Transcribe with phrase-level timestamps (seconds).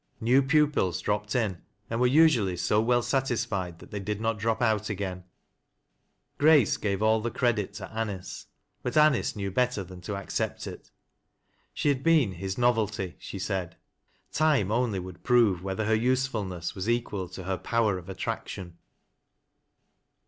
[0.19, 4.59] New pupils dropped in, and were usually so well satisiied that they did not drop
[4.59, 5.25] out again.
[6.39, 8.47] G rftce i^ave all the credit to Anice,
[8.81, 10.89] but Anice knew better thaT> to accept it.
[11.71, 13.77] She had been his" novelty" she said;
[14.31, 18.79] time only would prove whether her usefulness was equal to hor power of attraction.